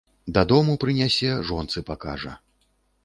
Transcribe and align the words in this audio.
Дадому 0.37 0.77
прынясе, 0.83 1.29
жонцы 1.51 1.87
пакажа. 1.91 2.33